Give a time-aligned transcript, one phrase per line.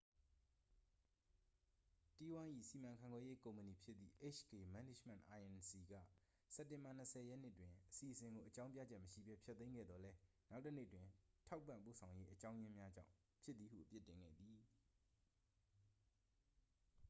[2.15, 5.93] တီးဝိုင်း၏ စီမံခန့်ခွဲရေးကုမ္ပဏီဖြစ်သည့် hk management inc က
[6.53, 10.17] စက်တင်ဘာ 20 ရက်နေ့တွင် အစီအစဉ်ကို အကြောင်းပြချက်မရှိဘဲ ဖျက်သိမ်းခဲ့သော်လည်း
[10.49, 11.07] နောက်တစ်နေ့တွင်
[11.47, 13.11] ထောက်ပံ့ပို့ဆောင်ရေးအကြောင်းရင်းများကြောင့်
[13.43, 14.57] ဖြစ်သည်ဟု အပြစ်တင်ခဲ့သည်